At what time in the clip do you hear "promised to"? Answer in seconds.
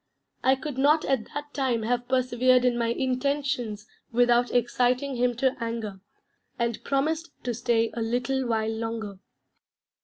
6.83-7.53